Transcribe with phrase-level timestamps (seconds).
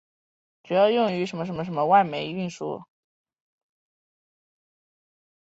[0.63, 2.85] 主要服务于和什托洛盖煤田原煤外运。